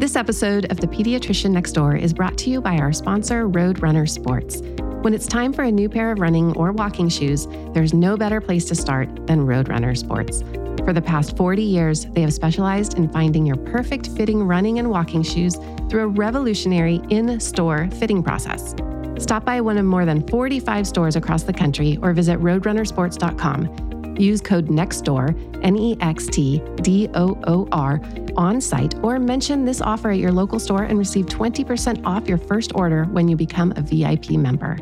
[0.00, 3.82] This episode of The Pediatrician Next Door is brought to you by our sponsor, Road
[3.82, 4.62] Runner Sports.
[5.02, 8.40] When it's time for a new pair of running or walking shoes, there's no better
[8.40, 10.40] place to start than Road Runner Sports.
[10.86, 14.88] For the past 40 years, they have specialized in finding your perfect fitting running and
[14.88, 15.56] walking shoes
[15.90, 18.74] through a revolutionary in store fitting process.
[19.18, 23.89] Stop by one of more than 45 stores across the country or visit roadrunnersports.com.
[24.18, 28.00] Use code NEXTDOOR, N E X T D O O R,
[28.36, 32.38] on site or mention this offer at your local store and receive 20% off your
[32.38, 34.78] first order when you become a VIP member.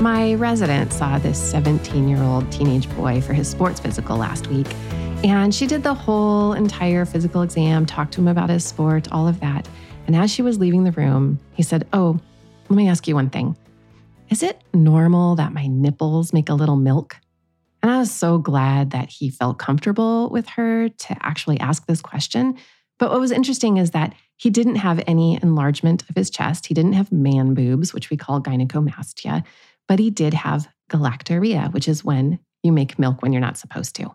[0.00, 4.66] My resident saw this 17 year old teenage boy for his sports physical last week.
[5.24, 9.26] And she did the whole entire physical exam, talked to him about his sport, all
[9.26, 9.68] of that.
[10.08, 12.18] And as she was leaving the room, he said, Oh,
[12.70, 13.54] let me ask you one thing.
[14.30, 17.16] Is it normal that my nipples make a little milk?
[17.82, 22.00] And I was so glad that he felt comfortable with her to actually ask this
[22.00, 22.56] question.
[22.98, 26.66] But what was interesting is that he didn't have any enlargement of his chest.
[26.66, 29.44] He didn't have man boobs, which we call gynecomastia,
[29.86, 33.94] but he did have galactorrhea, which is when you make milk when you're not supposed
[33.96, 34.14] to.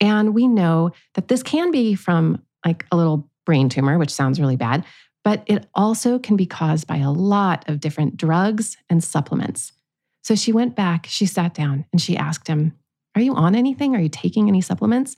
[0.00, 4.40] And we know that this can be from like a little brain tumor, which sounds
[4.40, 4.84] really bad,
[5.24, 9.72] but it also can be caused by a lot of different drugs and supplements.
[10.22, 12.74] So she went back, she sat down, and she asked him,
[13.14, 13.96] Are you on anything?
[13.96, 15.16] Are you taking any supplements?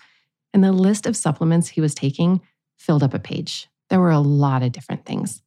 [0.55, 2.41] And the list of supplements he was taking
[2.77, 3.69] filled up a page.
[3.91, 5.43] There were a lot of different things.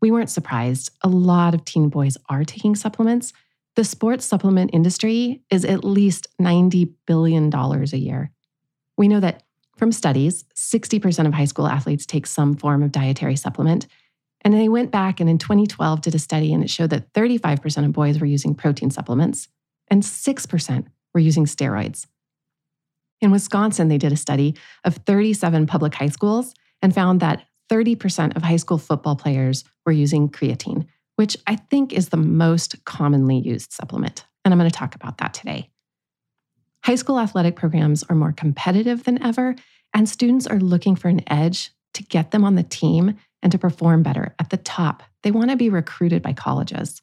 [0.00, 0.90] We weren't surprised.
[1.02, 3.32] A lot of teen boys are taking supplements.
[3.76, 8.30] The sports supplement industry is at least $90 billion a year.
[8.96, 9.42] We know that
[9.80, 13.86] from studies, 60% of high school athletes take some form of dietary supplement.
[14.42, 17.86] And they went back and in 2012 did a study and it showed that 35%
[17.86, 19.48] of boys were using protein supplements
[19.88, 22.06] and 6% were using steroids.
[23.20, 28.36] In Wisconsin, they did a study of 37 public high schools and found that 30%
[28.36, 33.38] of high school football players were using creatine, which I think is the most commonly
[33.38, 34.26] used supplement.
[34.44, 35.70] And I'm going to talk about that today.
[36.90, 39.54] High school athletic programs are more competitive than ever,
[39.94, 43.58] and students are looking for an edge to get them on the team and to
[43.58, 45.04] perform better at the top.
[45.22, 47.00] They want to be recruited by colleges.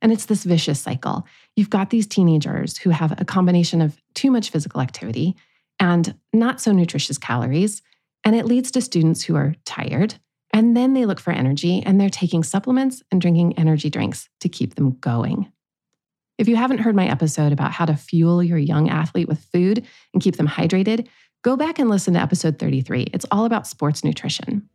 [0.00, 1.26] And it's this vicious cycle.
[1.54, 5.36] You've got these teenagers who have a combination of too much physical activity
[5.78, 7.82] and not so nutritious calories.
[8.24, 10.14] And it leads to students who are tired.
[10.54, 14.48] And then they look for energy and they're taking supplements and drinking energy drinks to
[14.48, 15.52] keep them going.
[16.38, 19.86] If you haven't heard my episode about how to fuel your young athlete with food
[20.12, 21.08] and keep them hydrated,
[21.40, 23.06] go back and listen to episode 33.
[23.14, 24.68] It's all about sports nutrition.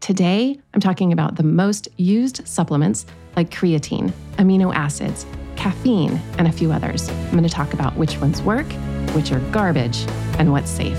[0.00, 3.06] Today, I'm talking about the most used supplements
[3.36, 7.08] like creatine, amino acids, caffeine, and a few others.
[7.08, 8.66] I'm going to talk about which ones work,
[9.12, 10.04] which are garbage,
[10.40, 10.98] and what's safe.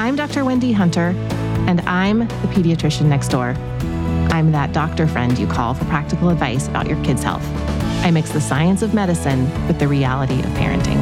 [0.00, 0.46] I'm Dr.
[0.46, 1.14] Wendy Hunter,
[1.66, 3.54] and I'm the pediatrician next door.
[4.32, 7.44] I'm that doctor friend you call for practical advice about your kid's health.
[8.02, 10.98] I mix the science of medicine with the reality of parenting.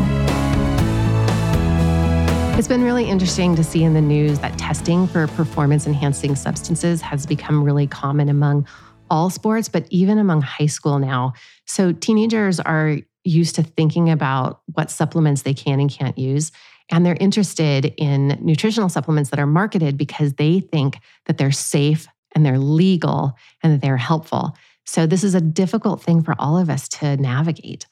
[2.58, 7.00] It's been really interesting to see in the news that testing for performance enhancing substances
[7.02, 8.66] has become really common among
[9.10, 11.32] all sports, but even among high school now.
[11.68, 16.50] So teenagers are used to thinking about what supplements they can and can't use.
[16.90, 22.08] And they're interested in nutritional supplements that are marketed because they think that they're safe
[22.34, 24.56] and they're legal and they're helpful.
[24.86, 27.86] So, this is a difficult thing for all of us to navigate.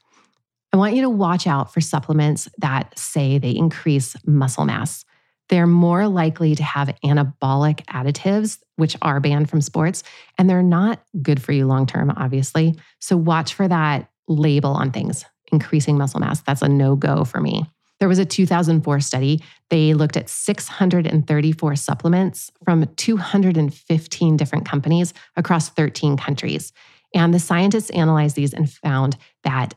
[0.73, 5.05] I want you to watch out for supplements that say they increase muscle mass.
[5.49, 10.03] They're more likely to have anabolic additives, which are banned from sports,
[10.37, 12.75] and they're not good for you long term, obviously.
[13.01, 16.41] So, watch for that label on things increasing muscle mass.
[16.43, 17.65] That's a no go for me.
[18.01, 19.43] There was a 2004 study.
[19.71, 26.73] They looked at 634 supplements from 215 different companies across 13 countries.
[27.15, 29.75] And the scientists analyzed these and found that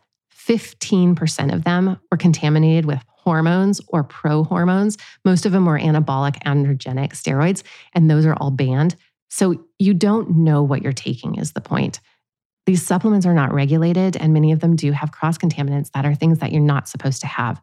[0.47, 4.97] 15% of them were contaminated with hormones or pro hormones.
[5.23, 7.63] Most of them were anabolic androgenic steroids,
[7.93, 8.95] and those are all banned.
[9.29, 11.99] So you don't know what you're taking, is the point.
[12.65, 16.15] These supplements are not regulated, and many of them do have cross contaminants that are
[16.15, 17.61] things that you're not supposed to have.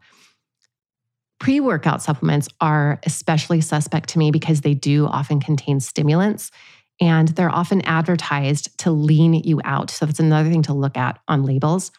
[1.39, 6.51] Pre workout supplements are especially suspect to me because they do often contain stimulants
[7.01, 9.89] and they're often advertised to lean you out.
[9.89, 11.91] So that's another thing to look at on labels.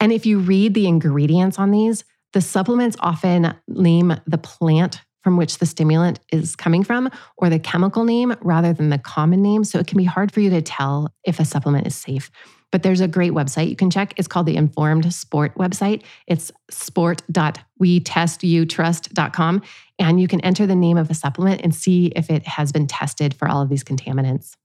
[0.00, 5.36] And if you read the ingredients on these, the supplements often name the plant from
[5.36, 9.62] which the stimulant is coming from or the chemical name rather than the common name.
[9.62, 12.30] So it can be hard for you to tell if a supplement is safe.
[12.72, 14.14] But there's a great website you can check.
[14.16, 16.02] It's called the Informed Sport website.
[16.26, 19.62] It's sport.wetestyoutrust.com.
[19.98, 22.86] And you can enter the name of a supplement and see if it has been
[22.86, 24.56] tested for all of these contaminants.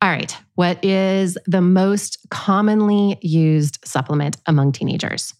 [0.00, 5.34] All right, what is the most commonly used supplement among teenagers?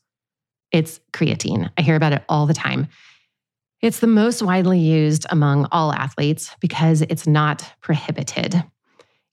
[0.72, 1.70] It's creatine.
[1.78, 2.88] I hear about it all the time.
[3.80, 8.64] It's the most widely used among all athletes because it's not prohibited.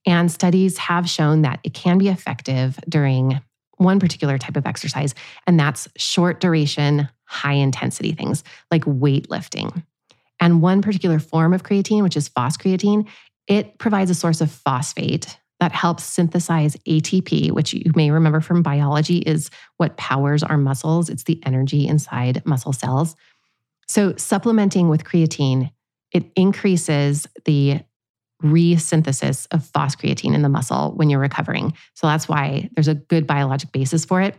[0.05, 3.41] And studies have shown that it can be effective during
[3.77, 5.15] one particular type of exercise,
[5.47, 9.83] and that's short duration, high intensity things like weightlifting.
[10.39, 13.07] And one particular form of creatine, which is phoscreatine,
[13.47, 18.63] it provides a source of phosphate that helps synthesize ATP, which you may remember from
[18.63, 21.09] biology is what powers our muscles.
[21.09, 23.15] It's the energy inside muscle cells.
[23.88, 25.71] So, supplementing with creatine,
[26.11, 27.81] it increases the
[28.44, 31.74] resynthesis of phoscreatine in the muscle when you're recovering.
[31.94, 34.36] So, that's why there's a good biologic basis for it.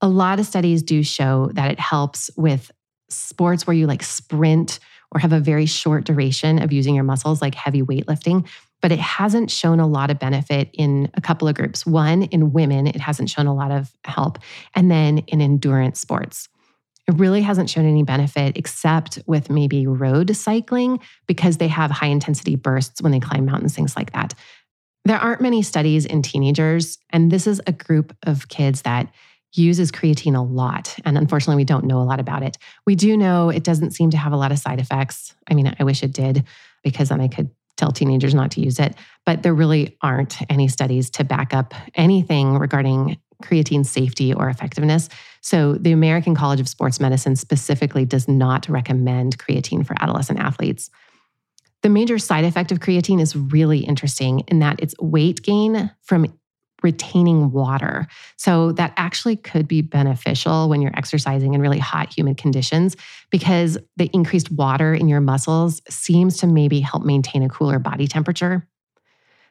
[0.00, 2.72] A lot of studies do show that it helps with
[3.08, 4.80] sports where you like sprint
[5.12, 8.48] or have a very short duration of using your muscles, like heavy weightlifting.
[8.80, 11.86] But it hasn't shown a lot of benefit in a couple of groups.
[11.86, 14.38] One, in women, it hasn't shown a lot of help.
[14.74, 16.48] And then in endurance sports.
[17.08, 22.06] It really hasn't shown any benefit except with maybe road cycling because they have high
[22.06, 24.34] intensity bursts when they climb mountains, things like that.
[25.04, 29.12] There aren't many studies in teenagers, and this is a group of kids that
[29.54, 30.96] uses creatine a lot.
[31.04, 32.56] And unfortunately, we don't know a lot about it.
[32.86, 35.34] We do know it doesn't seem to have a lot of side effects.
[35.50, 36.44] I mean, I wish it did
[36.82, 38.94] because then I could tell teenagers not to use it.
[39.26, 45.08] But there really aren't any studies to back up anything regarding creatine safety or effectiveness.
[45.40, 50.90] So, the American College of Sports Medicine specifically does not recommend creatine for adolescent athletes.
[51.82, 56.32] The major side effect of creatine is really interesting in that it's weight gain from
[56.82, 58.06] retaining water.
[58.36, 62.96] So that actually could be beneficial when you're exercising in really hot, humid conditions
[63.30, 68.06] because the increased water in your muscles seems to maybe help maintain a cooler body
[68.06, 68.66] temperature.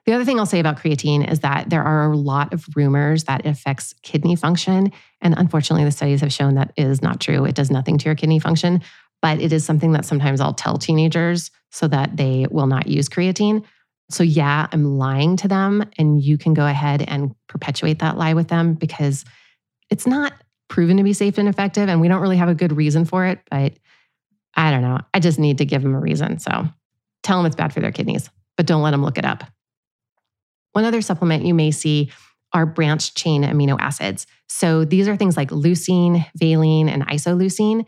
[0.06, 3.25] The other thing I'll say about creatine is that there are a lot of rumors
[3.25, 4.92] that it affects kidney function.
[5.21, 7.45] And unfortunately, the studies have shown that is not true.
[7.45, 8.81] It does nothing to your kidney function,
[9.21, 13.09] but it is something that sometimes I'll tell teenagers so that they will not use
[13.09, 13.63] creatine.
[14.09, 18.33] So, yeah, I'm lying to them, and you can go ahead and perpetuate that lie
[18.33, 19.24] with them because
[19.89, 20.33] it's not
[20.68, 21.88] proven to be safe and effective.
[21.88, 23.39] And we don't really have a good reason for it.
[23.50, 23.74] But
[24.56, 25.00] I don't know.
[25.13, 26.39] I just need to give them a reason.
[26.39, 26.68] So,
[27.24, 29.45] tell them it's bad for their kidneys, but don't let them look it up.
[30.73, 32.12] One other supplement you may see
[32.53, 34.27] are branched chain amino acids.
[34.47, 37.85] So, these are things like leucine, valine, and isoleucine.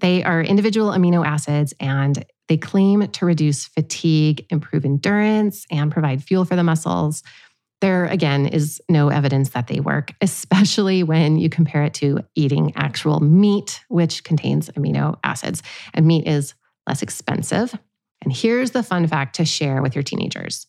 [0.00, 6.22] They are individual amino acids and they claim to reduce fatigue, improve endurance, and provide
[6.22, 7.22] fuel for the muscles.
[7.80, 12.72] There, again, is no evidence that they work, especially when you compare it to eating
[12.76, 15.62] actual meat, which contains amino acids.
[15.94, 16.54] And meat is
[16.86, 17.78] less expensive.
[18.22, 20.66] And here's the fun fact to share with your teenagers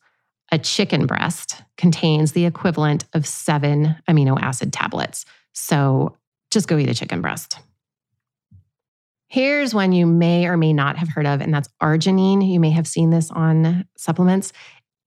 [0.51, 5.25] a chicken breast contains the equivalent of seven amino acid tablets.
[5.53, 6.17] So
[6.51, 7.59] just go eat a chicken breast.
[9.27, 12.47] Here's one you may or may not have heard of, and that's arginine.
[12.47, 14.53] You may have seen this on supplements.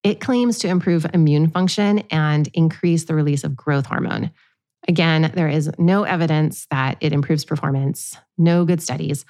[0.02, 4.31] It claims to improve immune function and increase the release of growth hormone.
[4.87, 9.24] Again, there is no evidence that it improves performance, no good studies.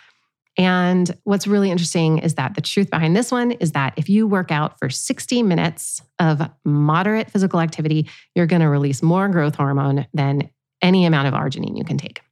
[0.59, 4.27] And what's really interesting is that the truth behind this one is that if you
[4.27, 9.55] work out for 60 minutes of moderate physical activity, you're going to release more growth
[9.55, 10.51] hormone than
[10.83, 12.23] any amount of arginine you can take.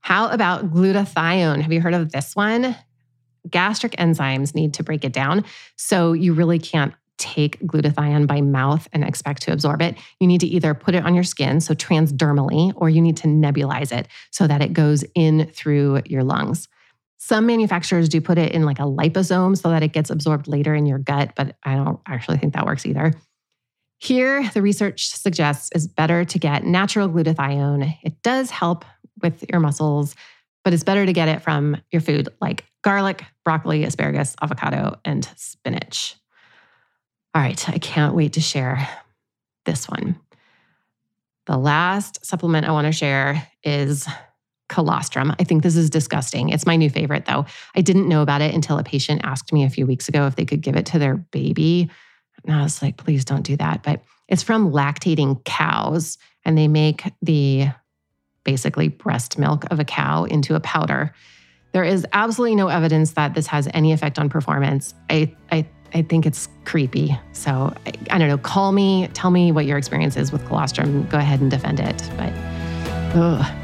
[0.00, 1.60] How about glutathione?
[1.60, 2.76] Have you heard of this one?
[3.50, 5.44] Gastric enzymes need to break it down.
[5.76, 9.96] So you really can't take glutathione by mouth and expect to absorb it.
[10.18, 13.28] You need to either put it on your skin, so transdermally, or you need to
[13.28, 16.68] nebulize it so that it goes in through your lungs.
[17.18, 20.74] Some manufacturers do put it in like a liposome so that it gets absorbed later
[20.74, 23.14] in your gut, but I don't actually think that works either.
[24.00, 27.98] Here, the research suggests is better to get natural glutathione.
[28.02, 28.84] It does help
[29.22, 30.16] with your muscles,
[30.64, 35.28] but it's better to get it from your food like garlic, broccoli, asparagus, avocado, and
[35.36, 36.16] spinach.
[37.34, 38.88] All right, I can't wait to share
[39.64, 40.20] this one.
[41.46, 44.06] The last supplement I want to share is
[44.68, 45.34] colostrum.
[45.38, 46.50] I think this is disgusting.
[46.50, 47.46] It's my new favorite, though.
[47.74, 50.36] I didn't know about it until a patient asked me a few weeks ago if
[50.36, 51.90] they could give it to their baby.
[52.44, 53.82] And I was like, please don't do that.
[53.82, 57.68] But it's from lactating cows, and they make the
[58.44, 61.14] basically breast milk of a cow into a powder.
[61.72, 64.94] There is absolutely no evidence that this has any effect on performance.
[65.08, 67.18] I, I I think it's creepy.
[67.32, 68.38] So I, I don't know.
[68.38, 71.06] Call me, tell me what your experience is with colostrum.
[71.08, 72.10] Go ahead and defend it.
[72.16, 72.32] But,
[73.14, 73.58] ugh.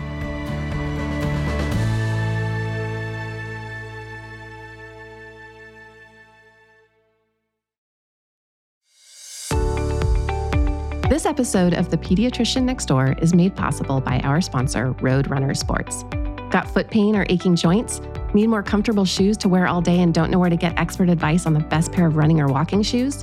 [11.09, 15.55] This episode of The Pediatrician Next Door is made possible by our sponsor, Road Runner
[15.55, 16.05] Sports.
[16.51, 18.01] Got foot pain or aching joints?
[18.33, 21.11] Need more comfortable shoes to wear all day and don't know where to get expert
[21.11, 23.23] advice on the best pair of running or walking shoes?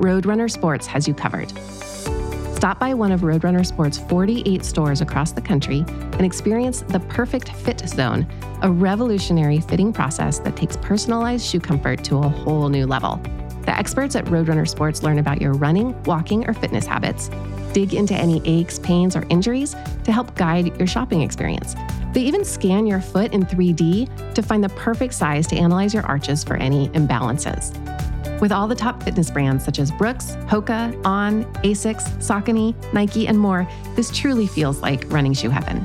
[0.00, 1.50] Road Runner Sports has you covered.
[2.54, 7.00] Stop by one of Road Runner Sports' 48 stores across the country and experience the
[7.00, 8.26] Perfect Fit Zone,
[8.62, 13.20] a revolutionary fitting process that takes personalized shoe comfort to a whole new level.
[13.66, 17.30] The experts at Road Runner Sports learn about your running, walking, or fitness habits,
[17.72, 21.74] dig into any aches, pains, or injuries to help guide your shopping experience.
[22.12, 26.04] They even scan your foot in 3D to find the perfect size to analyze your
[26.04, 27.76] arches for any imbalances.
[28.40, 33.38] With all the top fitness brands such as Brooks, Hoka, On, Asics, Saucony, Nike, and
[33.38, 35.84] more, this truly feels like running shoe heaven.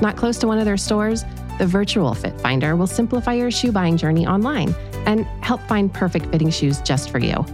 [0.00, 1.24] Not close to one of their stores?
[1.58, 4.74] The virtual Fit Finder will simplify your shoe buying journey online
[5.06, 7.44] and help find perfect fitting shoes just for you.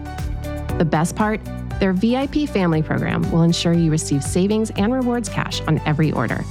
[0.78, 1.40] The best part?
[1.80, 6.44] Their VIP family program will ensure you receive savings and rewards cash on every order.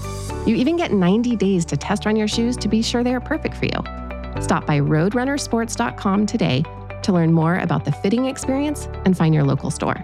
[0.45, 3.19] You even get 90 days to test run your shoes to be sure they are
[3.19, 4.41] perfect for you.
[4.41, 6.63] Stop by roadrunnersports.com today
[7.03, 10.03] to learn more about the fitting experience and find your local store.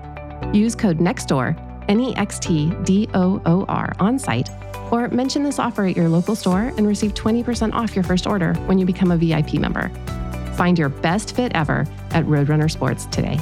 [0.54, 4.50] Use code NEXTDOOR, N E X T D O O R, on site,
[4.92, 8.54] or mention this offer at your local store and receive 20% off your first order
[8.66, 9.92] when you become a VIP member.
[10.56, 13.40] Find your best fit ever at Road Runner Sports today.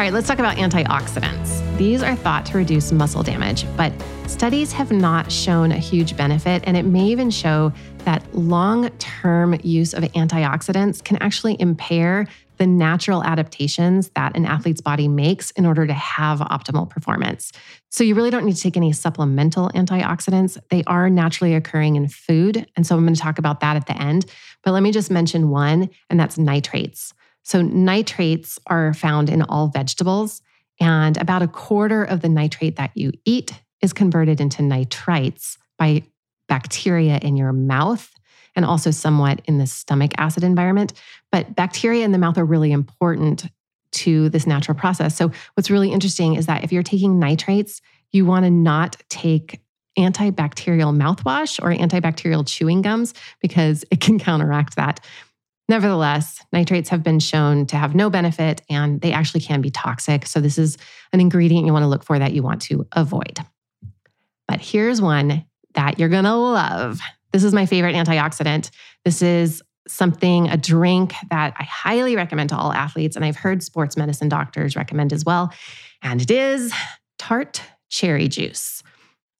[0.00, 1.60] All right, let's talk about antioxidants.
[1.76, 3.92] These are thought to reduce muscle damage, but
[4.26, 7.70] studies have not shown a huge benefit, and it may even show
[8.06, 12.26] that long term use of antioxidants can actually impair
[12.60, 17.52] the natural adaptations that an athlete's body makes in order to have optimal performance.
[17.90, 20.58] So, you really don't need to take any supplemental antioxidants.
[20.68, 22.66] They are naturally occurring in food.
[22.76, 24.26] And so, I'm going to talk about that at the end.
[24.62, 27.14] But let me just mention one, and that's nitrates.
[27.44, 30.42] So, nitrates are found in all vegetables,
[30.78, 36.02] and about a quarter of the nitrate that you eat is converted into nitrites by
[36.46, 38.12] bacteria in your mouth
[38.56, 40.92] and also somewhat in the stomach acid environment.
[41.32, 43.46] But bacteria in the mouth are really important
[43.92, 45.16] to this natural process.
[45.16, 47.80] So, what's really interesting is that if you're taking nitrates,
[48.12, 49.60] you want to not take
[49.98, 55.00] antibacterial mouthwash or antibacterial chewing gums because it can counteract that.
[55.68, 60.26] Nevertheless, nitrates have been shown to have no benefit and they actually can be toxic.
[60.26, 60.78] So, this is
[61.12, 63.38] an ingredient you want to look for that you want to avoid.
[64.46, 67.00] But here's one that you're going to love.
[67.32, 68.70] This is my favorite antioxidant.
[69.04, 73.16] This is something, a drink that I highly recommend to all athletes.
[73.16, 75.52] And I've heard sports medicine doctors recommend as well.
[76.02, 76.72] And it is
[77.18, 78.82] tart cherry juice.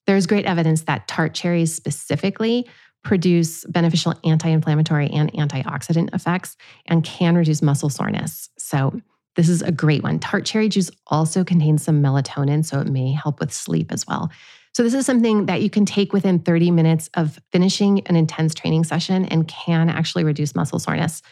[0.06, 2.68] There's great evidence that tart cherries specifically
[3.02, 6.56] produce beneficial anti inflammatory and antioxidant effects
[6.86, 8.50] and can reduce muscle soreness.
[8.58, 9.00] So,
[9.36, 10.18] this is a great one.
[10.18, 14.30] Tart cherry juice also contains some melatonin, so it may help with sleep as well.
[14.72, 18.54] So, this is something that you can take within 30 minutes of finishing an intense
[18.54, 21.22] training session and can actually reduce muscle soreness.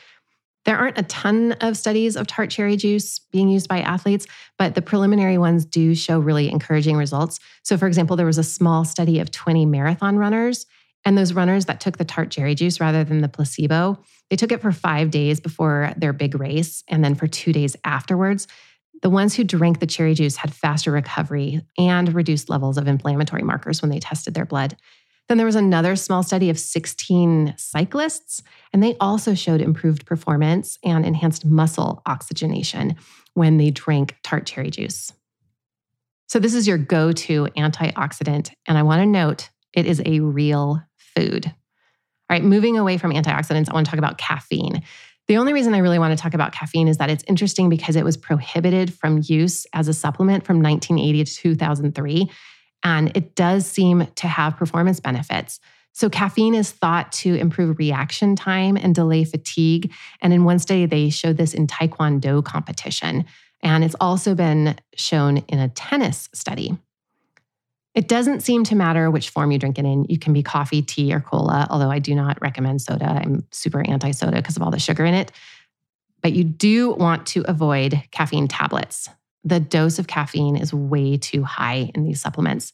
[0.65, 4.27] There aren't a ton of studies of tart cherry juice being used by athletes,
[4.59, 7.39] but the preliminary ones do show really encouraging results.
[7.63, 10.67] So, for example, there was a small study of 20 marathon runners,
[11.05, 13.99] and those runners that took the tart cherry juice rather than the placebo,
[14.31, 17.77] they took it for five days before their big race and then for two days
[17.85, 18.47] afterwards.
[19.03, 23.43] The ones who drank the cherry juice had faster recovery and reduced levels of inflammatory
[23.43, 24.77] markers when they tested their blood.
[25.29, 30.79] Then there was another small study of 16 cyclists, and they also showed improved performance
[30.83, 32.97] and enhanced muscle oxygenation
[33.35, 35.13] when they drank tart cherry juice.
[36.29, 38.51] So, this is your go to antioxidant.
[38.67, 41.47] And I want to note it is a real food.
[41.47, 44.83] All right, moving away from antioxidants, I want to talk about caffeine.
[45.29, 47.97] The only reason I really want to talk about caffeine is that it's interesting because
[47.97, 52.31] it was prohibited from use as a supplement from 1980 to 2003.
[52.83, 55.61] And it does seem to have performance benefits.
[55.93, 59.93] So, caffeine is thought to improve reaction time and delay fatigue.
[60.23, 63.25] And in one study, they showed this in Taekwondo competition.
[63.63, 66.79] And it's also been shown in a tennis study.
[67.99, 70.05] It doesn't seem to matter which form you drink it in.
[70.09, 73.07] You can be coffee, tea, or cola, although I do not recommend soda.
[73.07, 75.33] I'm super anti soda because of all the sugar in it.
[76.23, 79.09] But you do want to avoid caffeine tablets.
[79.43, 82.73] The dose of caffeine is way too high in these supplements.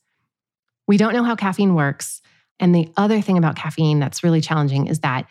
[0.87, 2.21] We don't know how caffeine works.
[2.61, 5.27] And the other thing about caffeine that's really challenging is that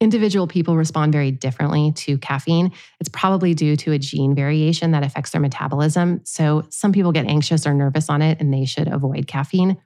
[0.00, 2.72] individual people respond very differently to caffeine.
[3.00, 6.22] It's probably due to a gene variation that affects their metabolism.
[6.24, 9.76] So some people get anxious or nervous on it and they should avoid caffeine.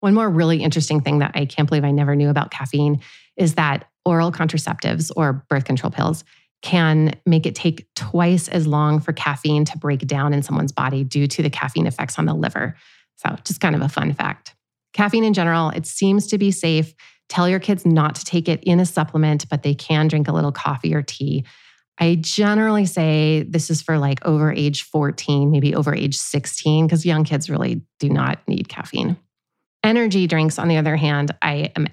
[0.00, 3.00] One more really interesting thing that I can't believe I never knew about caffeine
[3.36, 6.24] is that oral contraceptives or birth control pills
[6.62, 11.04] can make it take twice as long for caffeine to break down in someone's body
[11.04, 12.76] due to the caffeine effects on the liver.
[13.16, 14.54] So, just kind of a fun fact.
[14.92, 16.94] Caffeine in general, it seems to be safe.
[17.28, 20.32] Tell your kids not to take it in a supplement, but they can drink a
[20.32, 21.44] little coffee or tea.
[22.00, 27.04] I generally say this is for like over age 14, maybe over age 16, because
[27.04, 29.16] young kids really do not need caffeine.
[29.82, 31.88] Energy drinks, on the other hand, I am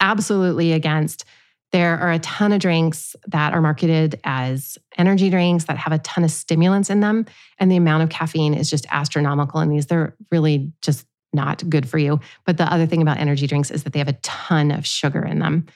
[0.00, 1.24] absolutely against.
[1.72, 5.98] There are a ton of drinks that are marketed as energy drinks that have a
[5.98, 7.26] ton of stimulants in them.
[7.58, 9.86] And the amount of caffeine is just astronomical in these.
[9.86, 12.20] They're really just not good for you.
[12.46, 15.24] But the other thing about energy drinks is that they have a ton of sugar
[15.24, 15.66] in them.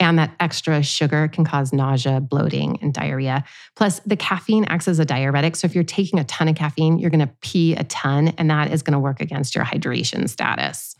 [0.00, 3.44] And that extra sugar can cause nausea, bloating, and diarrhea.
[3.76, 5.54] Plus, the caffeine acts as a diuretic.
[5.54, 8.50] So, if you're taking a ton of caffeine, you're going to pee a ton, and
[8.50, 10.96] that is going to work against your hydration status.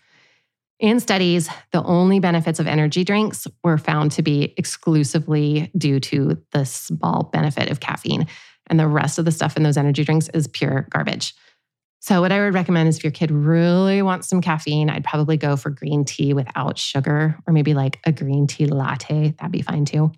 [0.79, 6.43] In studies, the only benefits of energy drinks were found to be exclusively due to
[6.53, 8.27] the small benefit of caffeine.
[8.69, 11.35] And the rest of the stuff in those energy drinks is pure garbage.
[12.05, 15.39] So, what I would recommend is if your kid really wants some caffeine, I'd probably
[15.39, 19.31] go for green tea without sugar, or maybe like a green tea latte.
[19.39, 20.13] That'd be fine too.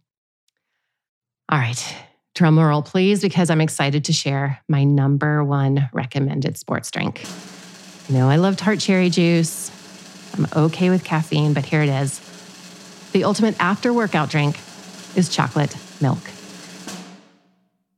[1.48, 1.96] All right,
[2.34, 7.24] drum roll, please, because I'm excited to share my number one recommended sports drink.
[8.08, 9.70] You know, I love tart cherry juice.
[10.36, 12.18] I'm okay with caffeine, but here it is.
[13.12, 14.58] The ultimate after workout drink
[15.14, 16.18] is chocolate milk.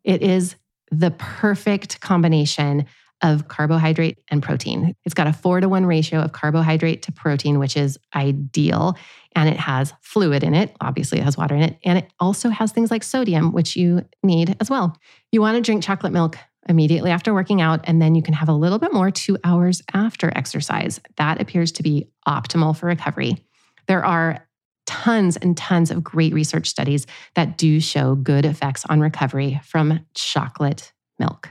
[0.04, 0.56] It is
[0.90, 2.84] the perfect combination
[3.22, 4.94] of carbohydrate and protein.
[5.04, 8.96] It's got a four to one ratio of carbohydrate to protein, which is ideal.
[9.34, 10.74] And it has fluid in it.
[10.80, 11.78] Obviously, it has water in it.
[11.84, 14.96] And it also has things like sodium, which you need as well.
[15.32, 16.38] You want to drink chocolate milk
[16.68, 19.82] immediately after working out, and then you can have a little bit more two hours
[19.94, 21.00] after exercise.
[21.16, 23.44] That appears to be optimal for recovery.
[23.86, 24.46] There are
[24.86, 30.00] tons and tons of great research studies that do show good effects on recovery from
[30.14, 31.50] chocolate milk.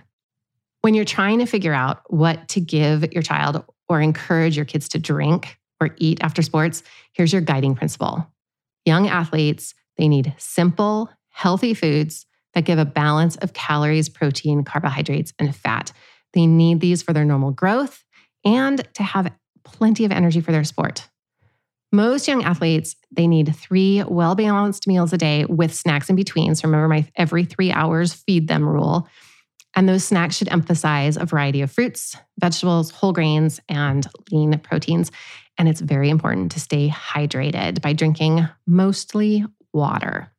[0.87, 4.87] When you're trying to figure out what to give your child or encourage your kids
[4.87, 8.25] to drink or eat after sports, here's your guiding principle.
[8.85, 15.33] Young athletes, they need simple, healthy foods that give a balance of calories, protein, carbohydrates,
[15.37, 15.91] and fat.
[16.31, 18.05] They need these for their normal growth
[18.45, 19.33] and to have
[19.65, 21.09] plenty of energy for their sport.
[21.91, 26.55] Most young athletes, they need three well balanced meals a day with snacks in between.
[26.55, 29.09] So remember my every three hours feed them rule.
[29.77, 35.11] And those snacks should emphasize a variety of fruits, vegetables, whole grains, and lean proteins.
[35.59, 40.31] And it's very important to stay hydrated by drinking mostly water.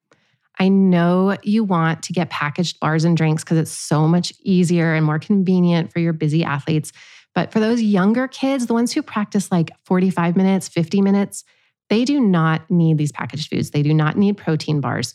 [0.58, 4.92] I know you want to get packaged bars and drinks because it's so much easier
[4.94, 6.90] and more convenient for your busy athletes.
[7.32, 11.44] But for those younger kids, the ones who practice like 45 minutes, 50 minutes,
[11.90, 13.70] they do not need these packaged foods.
[13.70, 15.14] They do not need protein bars.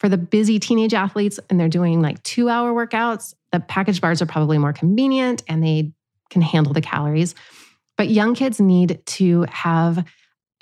[0.00, 4.20] For the busy teenage athletes and they're doing like two hour workouts, the packaged bars
[4.22, 5.92] are probably more convenient and they
[6.30, 7.34] can handle the calories.
[7.96, 10.04] But young kids need to have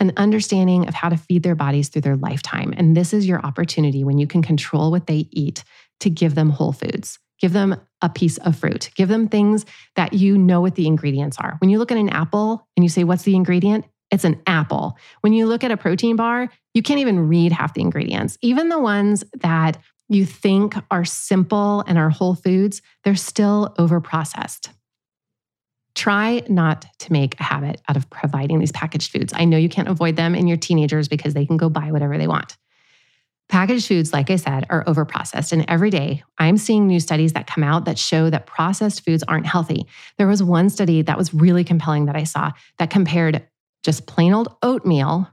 [0.00, 2.74] an understanding of how to feed their bodies through their lifetime.
[2.76, 5.62] And this is your opportunity when you can control what they eat
[6.00, 7.18] to give them whole foods.
[7.38, 8.90] Give them a piece of fruit.
[8.94, 9.64] Give them things
[9.96, 11.56] that you know what the ingredients are.
[11.60, 13.86] When you look at an apple and you say, What's the ingredient?
[14.10, 14.98] It's an apple.
[15.20, 18.36] When you look at a protein bar, you can't even read half the ingredients.
[18.42, 19.78] Even the ones that
[20.10, 24.68] you think are simple and are whole foods, they're still overprocessed.
[25.94, 29.32] Try not to make a habit out of providing these packaged foods.
[29.34, 32.18] I know you can't avoid them in your teenagers because they can go buy whatever
[32.18, 32.56] they want.
[33.48, 35.52] Packaged foods, like I said, are overprocessed.
[35.52, 39.24] And every day I'm seeing new studies that come out that show that processed foods
[39.24, 39.86] aren't healthy.
[40.18, 43.46] There was one study that was really compelling that I saw that compared
[43.82, 45.28] just plain old oatmeal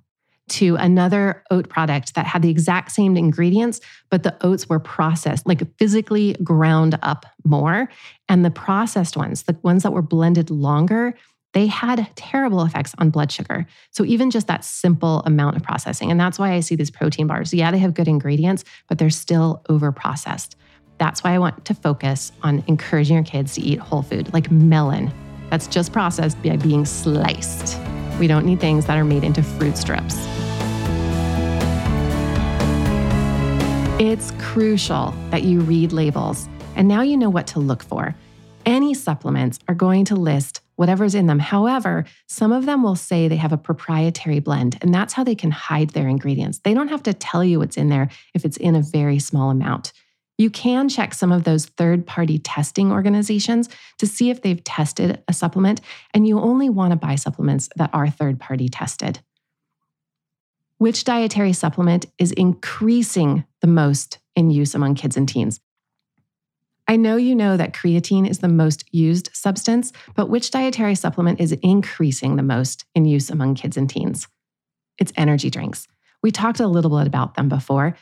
[0.50, 5.46] to another oat product that had the exact same ingredients, but the oats were processed,
[5.46, 7.90] like physically ground up more.
[8.30, 11.16] And the processed ones, the ones that were blended longer,
[11.54, 13.66] they had terrible effects on blood sugar.
[13.92, 16.12] So, even just that simple amount of processing.
[16.12, 17.54] And that's why I see these protein bars.
[17.54, 20.56] Yeah, they have good ingredients, but they're still over processed.
[21.00, 24.52] That's why I want to focus on encouraging your kids to eat whole food, like
[24.52, 25.12] melon.
[25.50, 27.80] That's just processed by being sliced.
[28.19, 30.15] We don't need things that are made into fruit strips.
[33.99, 38.15] It's crucial that you read labels, and now you know what to look for.
[38.65, 41.39] Any supplements are going to list whatever's in them.
[41.39, 45.36] However, some of them will say they have a proprietary blend, and that's how they
[45.36, 46.60] can hide their ingredients.
[46.60, 49.49] They don't have to tell you what's in there if it's in a very small
[49.49, 49.93] amount.
[50.38, 55.23] You can check some of those third party testing organizations to see if they've tested
[55.28, 55.82] a supplement,
[56.13, 59.19] and you only want to buy supplements that are third party tested.
[60.78, 65.60] Which dietary supplement is increasing the most in use among kids and teens?
[66.88, 71.41] I know you know that creatine is the most used substance, but which dietary supplement
[71.41, 74.28] is increasing the most in use among kids and teens?
[75.00, 75.88] It's energy drinks.
[76.21, 77.97] We talked a little bit about them before.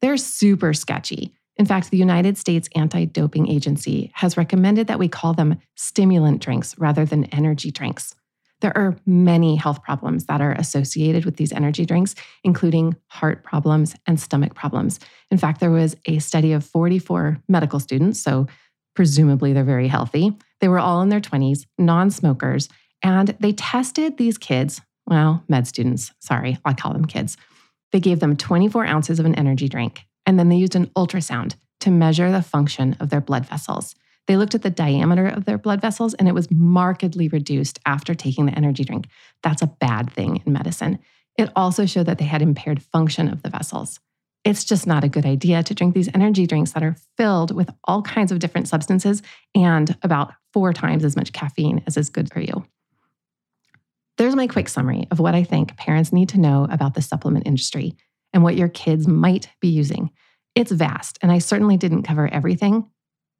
[0.00, 1.32] They're super sketchy.
[1.56, 6.42] In fact, the United States Anti Doping Agency has recommended that we call them stimulant
[6.42, 8.14] drinks rather than energy drinks.
[8.60, 12.14] There are many health problems that are associated with these energy drinks,
[12.44, 15.00] including heart problems and stomach problems.
[15.30, 18.46] In fact, there was a study of 44 medical students, so
[18.94, 20.32] presumably they're very healthy.
[20.60, 22.68] They were all in their 20s, non smokers,
[23.02, 27.36] and they tested these kids, well, med students, sorry, I call them kids.
[27.92, 31.54] They gave them 24 ounces of an energy drink, and then they used an ultrasound
[31.80, 33.94] to measure the function of their blood vessels.
[34.26, 38.14] They looked at the diameter of their blood vessels and it was markedly reduced after
[38.14, 39.06] taking the energy drink.
[39.42, 40.98] That's a bad thing in medicine.
[41.36, 44.00] It also showed that they had impaired function of the vessels.
[44.44, 47.70] It's just not a good idea to drink these energy drinks that are filled with
[47.84, 49.22] all kinds of different substances
[49.54, 52.64] and about four times as much caffeine as is good for you.
[54.16, 57.46] There's my quick summary of what I think parents need to know about the supplement
[57.46, 57.96] industry
[58.34, 60.10] and what your kids might be using.
[60.54, 62.86] It's vast, and I certainly didn't cover everything,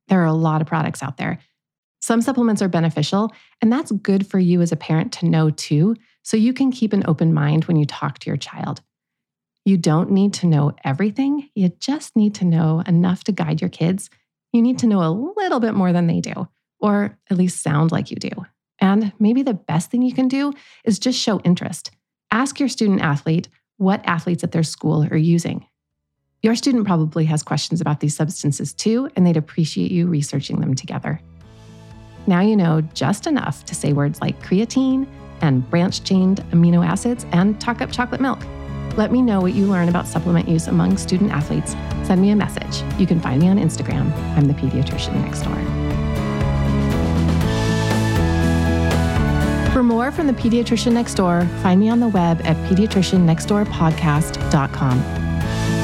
[0.09, 1.38] there are a lot of products out there.
[2.00, 5.96] Some supplements are beneficial, and that's good for you as a parent to know too,
[6.22, 8.83] so you can keep an open mind when you talk to your child.
[9.64, 13.70] You don't need to know everything, you just need to know enough to guide your
[13.70, 14.11] kids.
[14.52, 17.90] You need to know a little bit more than they do, or at least sound
[17.90, 18.30] like you do.
[18.78, 20.52] And maybe the best thing you can do
[20.85, 21.90] is just show interest.
[22.30, 23.48] Ask your student athlete
[23.85, 25.66] what athletes at their school are using.
[26.42, 30.75] Your student probably has questions about these substances too, and they'd appreciate you researching them
[30.75, 31.20] together.
[32.27, 35.07] Now you know just enough to say words like creatine
[35.40, 38.40] and branched chained amino acids and talk up chocolate milk.
[38.97, 41.73] Let me know what you learn about supplement use among student athletes.
[42.07, 42.83] Send me a message.
[42.99, 44.12] You can find me on Instagram.
[44.37, 45.84] I'm the pediatrician next door.
[49.74, 54.98] For more from the pediatrician next door, find me on the web at pediatriciannextdoorpodcast.com.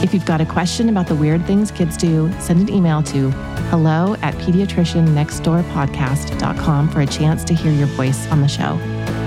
[0.05, 3.33] If you've got a question about the weird things kids do, send an email to
[3.69, 8.79] hello at pediatriciannextdoorpodcast.com for a chance to hear your voice on the show.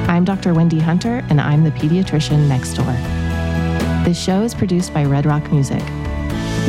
[0.07, 0.53] I'm Dr.
[0.53, 2.93] Wendy Hunter, and I'm the pediatrician next door.
[4.05, 5.83] This show is produced by Redd Rock Music.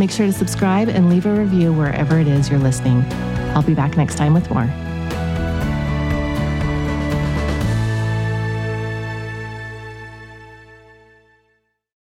[0.00, 3.04] Make sure to subscribe and leave a review wherever it is you're listening.
[3.54, 4.68] I'll be back next time with more.